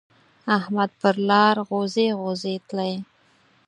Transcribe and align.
احمد 0.57 0.89
پر 1.01 1.15
لار 1.27 1.55
غوزی 1.67 2.07
غوزی 2.19 2.55
تلی. 2.67 2.93